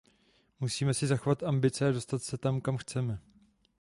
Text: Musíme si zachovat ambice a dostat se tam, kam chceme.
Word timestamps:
Musíme 0.59 0.93
si 0.93 1.07
zachovat 1.07 1.43
ambice 1.43 1.87
a 1.87 1.91
dostat 1.91 2.23
se 2.23 2.37
tam, 2.37 2.61
kam 2.61 2.77
chceme. 2.77 3.19